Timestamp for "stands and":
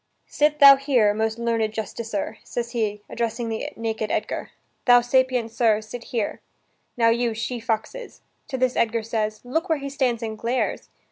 9.91-10.39